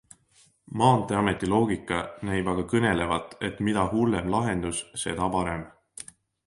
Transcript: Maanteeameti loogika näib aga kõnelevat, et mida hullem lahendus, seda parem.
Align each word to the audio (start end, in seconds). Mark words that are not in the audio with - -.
Maanteeameti 0.81 1.49
loogika 1.51 1.99
näib 2.31 2.49
aga 2.55 2.65
kõnelevat, 2.73 3.39
et 3.51 3.63
mida 3.69 3.85
hullem 3.95 4.35
lahendus, 4.39 4.85
seda 5.05 5.31
parem. 5.39 5.65